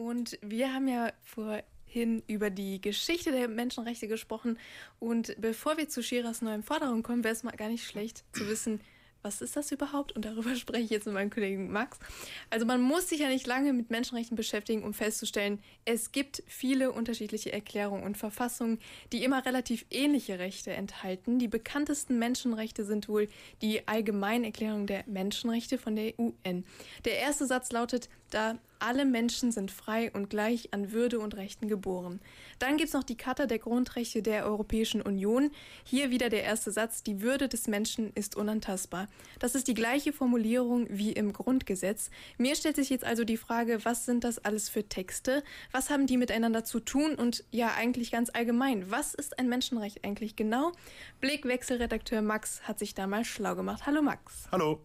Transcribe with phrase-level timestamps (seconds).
[0.00, 4.58] Und wir haben ja vorhin über die Geschichte der Menschenrechte gesprochen.
[4.98, 8.48] Und bevor wir zu Shiras neuen Forderungen kommen, wäre es mal gar nicht schlecht zu
[8.48, 8.80] wissen,
[9.20, 10.12] was ist das überhaupt?
[10.12, 11.98] Und darüber spreche ich jetzt mit meinem Kollegen Max.
[12.48, 16.92] Also man muss sich ja nicht lange mit Menschenrechten beschäftigen, um festzustellen, es gibt viele
[16.92, 18.78] unterschiedliche Erklärungen und Verfassungen,
[19.12, 21.38] die immer relativ ähnliche Rechte enthalten.
[21.38, 23.28] Die bekanntesten Menschenrechte sind wohl
[23.60, 26.64] die Allgemeinerklärung der Menschenrechte von der UN.
[27.04, 31.68] Der erste Satz lautet, da alle Menschen sind frei und gleich an Würde und Rechten
[31.68, 32.20] geboren.
[32.58, 35.50] Dann gibt es noch die Charta der Grundrechte der Europäischen Union.
[35.84, 39.08] Hier wieder der erste Satz, die Würde des Menschen ist unantastbar.
[39.38, 42.10] Das ist die gleiche Formulierung wie im Grundgesetz.
[42.38, 45.42] Mir stellt sich jetzt also die Frage, was sind das alles für Texte?
[45.72, 47.14] Was haben die miteinander zu tun?
[47.14, 50.72] Und ja, eigentlich ganz allgemein, was ist ein Menschenrecht eigentlich genau?
[51.20, 53.86] Blickwechselredakteur Max hat sich da mal schlau gemacht.
[53.86, 54.48] Hallo Max.
[54.50, 54.80] Hallo.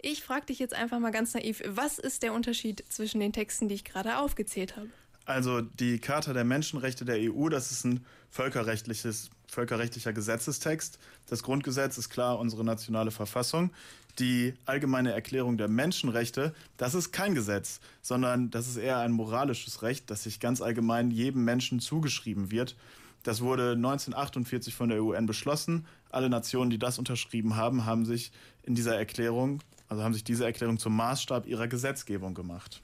[0.00, 3.68] Ich frage dich jetzt einfach mal ganz naiv, was ist der Unterschied zwischen den Texten,
[3.68, 4.88] die ich gerade aufgezählt habe?
[5.24, 10.98] Also die Charta der Menschenrechte der EU, das ist ein völkerrechtliches, völkerrechtlicher Gesetzestext.
[11.26, 13.70] Das Grundgesetz ist klar unsere nationale Verfassung.
[14.18, 19.82] Die allgemeine Erklärung der Menschenrechte, das ist kein Gesetz, sondern das ist eher ein moralisches
[19.82, 22.74] Recht, das sich ganz allgemein jedem Menschen zugeschrieben wird.
[23.22, 25.86] Das wurde 1948 von der UN beschlossen.
[26.10, 30.44] Alle Nationen, die das unterschrieben haben, haben sich in dieser Erklärung also haben sich diese
[30.44, 32.82] Erklärung zum Maßstab ihrer Gesetzgebung gemacht.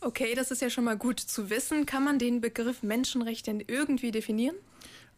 [0.00, 1.86] Okay, das ist ja schon mal gut zu wissen.
[1.86, 4.56] Kann man den Begriff Menschenrechte denn irgendwie definieren?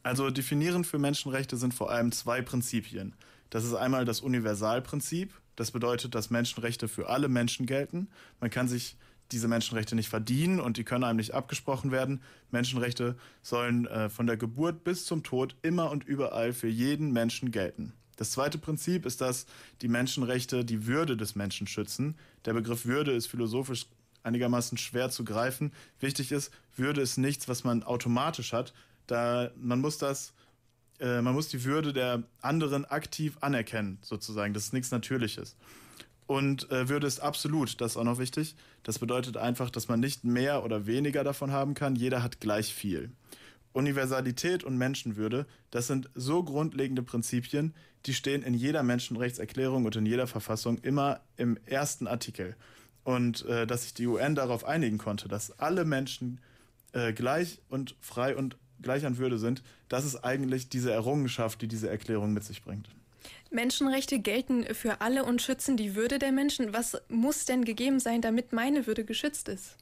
[0.02, 3.14] Also definierend für Menschenrechte sind vor allem zwei Prinzipien.
[3.50, 5.32] Das ist einmal das Universalprinzip.
[5.56, 8.08] Das bedeutet, dass Menschenrechte für alle Menschen gelten.
[8.40, 8.96] Man kann sich
[9.32, 12.22] diese Menschenrechte nicht verdienen und die können einem nicht abgesprochen werden.
[12.50, 17.50] Menschenrechte sollen äh, von der Geburt bis zum Tod immer und überall für jeden Menschen
[17.50, 17.92] gelten.
[18.16, 19.46] Das zweite Prinzip ist, dass
[19.80, 22.16] die Menschenrechte die Würde des Menschen schützen.
[22.44, 23.86] Der Begriff Würde ist philosophisch
[24.24, 25.72] einigermaßen schwer zu greifen.
[26.00, 28.74] Wichtig ist, Würde ist nichts, was man automatisch hat.
[29.06, 30.32] Da man muss das,
[30.98, 34.52] äh, man muss die Würde der anderen aktiv anerkennen, sozusagen.
[34.52, 35.56] Das ist nichts Natürliches.
[36.28, 38.54] Und äh, Würde ist absolut, das ist auch noch wichtig.
[38.82, 41.96] Das bedeutet einfach, dass man nicht mehr oder weniger davon haben kann.
[41.96, 43.10] Jeder hat gleich viel.
[43.72, 47.72] Universalität und Menschenwürde, das sind so grundlegende Prinzipien,
[48.04, 52.56] die stehen in jeder Menschenrechtserklärung und in jeder Verfassung immer im ersten Artikel.
[53.04, 56.40] Und äh, dass sich die UN darauf einigen konnte, dass alle Menschen
[56.92, 61.68] äh, gleich und frei und gleich an Würde sind, das ist eigentlich diese Errungenschaft, die
[61.68, 62.90] diese Erklärung mit sich bringt.
[63.50, 66.72] Menschenrechte gelten für alle und schützen die Würde der Menschen.
[66.72, 69.76] Was muss denn gegeben sein, damit meine Würde geschützt ist?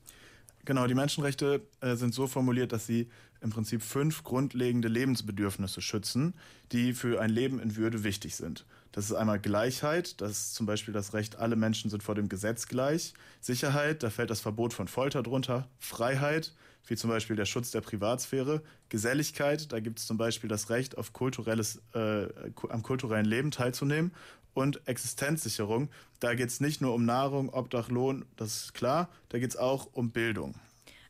[0.65, 3.09] Genau, die Menschenrechte äh, sind so formuliert, dass sie
[3.41, 6.35] im Prinzip fünf grundlegende Lebensbedürfnisse schützen,
[6.73, 8.65] die für ein Leben in Würde wichtig sind.
[8.97, 12.31] Das ist einmal Gleichheit, das ist zum Beispiel das Recht, alle Menschen sind vor dem
[12.31, 13.13] Gesetz gleich.
[13.43, 15.69] Sicherheit, da fällt das Verbot von Folter drunter.
[15.79, 16.55] Freiheit,
[16.87, 18.63] wie zum Beispiel der Schutz der Privatsphäre.
[18.89, 22.29] Geselligkeit, da gibt es zum Beispiel das Recht, auf kulturelles, äh,
[22.71, 24.15] am kulturellen Leben teilzunehmen
[24.55, 25.91] und Existenzsicherung.
[26.19, 29.59] Da geht es nicht nur um Nahrung, Obdach, Lohn, das ist klar, da geht es
[29.59, 30.55] auch um Bildung.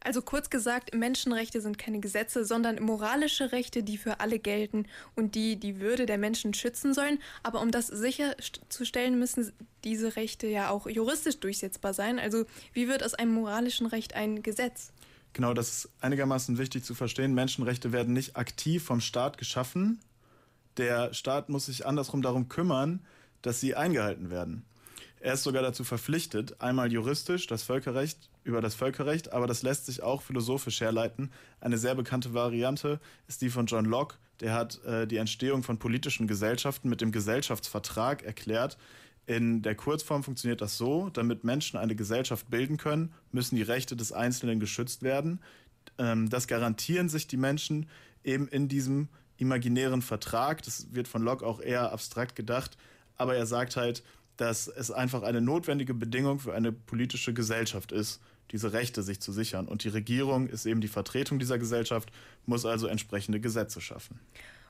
[0.06, 4.87] Also kurz gesagt, Menschenrechte sind keine Gesetze, sondern moralische Rechte, die für alle gelten
[5.17, 7.19] und die die Würde der Menschen schützen sollen.
[7.43, 9.53] Aber um das sicherzustellen, müssen
[9.83, 12.21] diese Rechte ja auch juristisch durchsetzbar sein.
[12.21, 14.93] Also wie wird aus einem moralischen Recht ein Gesetz?
[15.33, 17.34] Genau, das ist einigermaßen wichtig zu verstehen.
[17.34, 19.99] Menschenrechte werden nicht aktiv vom Staat geschaffen.
[20.77, 23.05] Der Staat muss sich andersrum darum kümmern,
[23.43, 24.65] dass sie eingehalten werden.
[25.21, 29.87] Er ist sogar dazu verpflichtet, einmal juristisch das Völkerrecht über das Völkerrecht, aber das lässt
[29.87, 31.32] sich auch philosophisch herleiten.
[31.60, 34.16] Eine sehr bekannte Variante ist die von John Locke.
[34.41, 38.76] Der hat äh, die Entstehung von politischen Gesellschaften mit dem Gesellschaftsvertrag erklärt.
[39.26, 43.97] In der Kurzform funktioniert das so, damit Menschen eine Gesellschaft bilden können, müssen die Rechte
[43.97, 45.41] des Einzelnen geschützt werden.
[45.99, 47.88] Ähm, das garantieren sich die Menschen
[48.22, 50.62] eben in diesem imaginären Vertrag.
[50.62, 52.76] Das wird von Locke auch eher abstrakt gedacht
[53.16, 54.03] aber er sagt halt,
[54.36, 58.20] dass es einfach eine notwendige Bedingung für eine politische Gesellschaft ist,
[58.50, 59.66] diese Rechte sich zu sichern.
[59.66, 62.11] Und die Regierung ist eben die Vertretung dieser Gesellschaft,
[62.44, 64.20] muss also entsprechende Gesetze schaffen.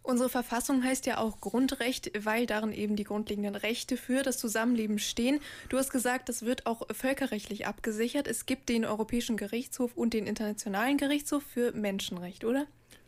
[0.03, 5.01] Unsere Verfassung heißt ja auch Grundrecht, weil darin eben die grundlegenden Rechte für das Zusammenleben
[5.01, 5.41] stehen.
[5.69, 8.29] Du hast gesagt, das wird auch völkerrechtlich abgesichert.
[8.29, 12.67] Es gibt den Europäischen Gerichtshof und den Internationalen Gerichtshof für Menschenrecht, oder?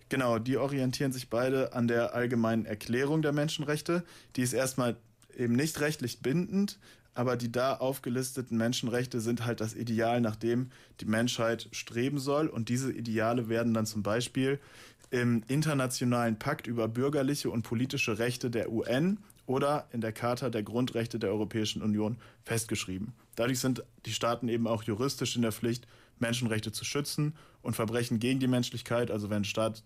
[0.09, 4.05] Genau, die orientieren sich beide an der allgemeinen Erklärung der Menschenrechte.
[4.35, 4.97] Die ist erstmal
[5.37, 6.79] eben nicht rechtlich bindend,
[7.15, 10.71] aber die da aufgelisteten Menschenrechte sind halt das Ideal, nach dem
[11.01, 12.47] die Menschheit streben soll.
[12.47, 14.61] Und diese Ideale werden dann zum Beispiel
[15.11, 20.63] im internationalen Pakt über bürgerliche und politische Rechte der UN oder in der Charta der
[20.63, 23.15] Grundrechte der Europäischen Union festgeschrieben.
[23.35, 25.89] Dadurch sind die Staaten eben auch juristisch in der Pflicht,
[26.19, 29.83] Menschenrechte zu schützen und Verbrechen gegen die Menschlichkeit, also wenn ein Staat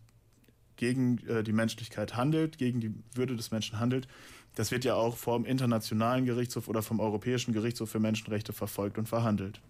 [0.76, 4.08] gegen äh, die Menschlichkeit handelt, gegen die Würde des Menschen handelt,
[4.54, 9.08] das wird ja auch vom Internationalen Gerichtshof oder vom Europäischen Gerichtshof für Menschenrechte verfolgt und
[9.08, 9.60] verhandelt.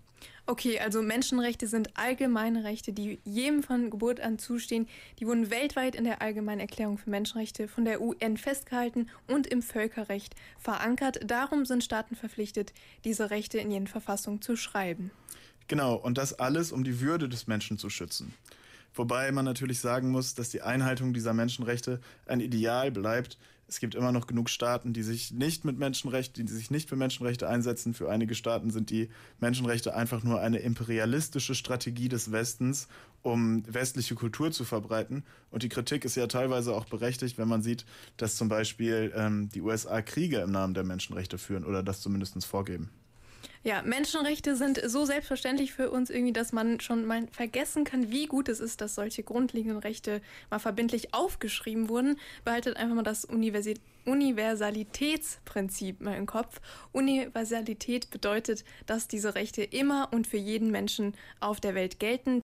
[0.46, 4.88] Okay, also Menschenrechte sind allgemeine Rechte, die jedem von Geburt an zustehen.
[5.20, 9.62] Die wurden weltweit in der Allgemeinen Erklärung für Menschenrechte von der UN festgehalten und im
[9.62, 11.20] Völkerrecht verankert.
[11.24, 12.72] Darum sind Staaten verpflichtet,
[13.04, 15.12] diese Rechte in ihren Verfassungen zu schreiben.
[15.68, 18.34] Genau, und das alles, um die Würde des Menschen zu schützen.
[18.94, 23.38] Wobei man natürlich sagen muss, dass die Einhaltung dieser Menschenrechte ein Ideal bleibt,
[23.72, 26.96] es gibt immer noch genug Staaten, die sich nicht mit Menschenrechten, die sich nicht für
[26.96, 27.94] Menschenrechte einsetzen.
[27.94, 29.08] Für einige Staaten sind die
[29.40, 32.86] Menschenrechte einfach nur eine imperialistische Strategie des Westens,
[33.22, 35.24] um westliche Kultur zu verbreiten.
[35.50, 37.86] Und die Kritik ist ja teilweise auch berechtigt, wenn man sieht,
[38.18, 42.44] dass zum Beispiel ähm, die USA Kriege im Namen der Menschenrechte führen oder das zumindest
[42.44, 42.90] vorgeben.
[43.64, 48.26] Ja, Menschenrechte sind so selbstverständlich für uns irgendwie, dass man schon mal vergessen kann, wie
[48.26, 52.18] gut es ist, dass solche grundlegenden Rechte mal verbindlich aufgeschrieben wurden.
[52.44, 53.74] Behaltet einfach mal das Universi
[54.04, 56.60] Universalitätsprinzip mal im Kopf.
[56.90, 62.41] Universalität bedeutet, dass diese Rechte immer und für jeden Menschen auf der Welt gelten.